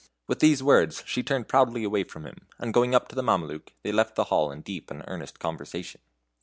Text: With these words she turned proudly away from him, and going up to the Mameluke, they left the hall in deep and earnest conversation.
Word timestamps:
With 0.25 0.39
these 0.39 0.63
words 0.63 1.03
she 1.05 1.21
turned 1.21 1.47
proudly 1.47 1.83
away 1.83 2.03
from 2.05 2.25
him, 2.25 2.47
and 2.57 2.73
going 2.73 2.95
up 2.95 3.07
to 3.09 3.15
the 3.15 3.21
Mameluke, 3.21 3.73
they 3.83 3.91
left 3.91 4.15
the 4.15 4.23
hall 4.33 4.49
in 4.51 4.61
deep 4.61 4.89
and 4.89 5.03
earnest 5.05 5.37
conversation. 5.37 6.01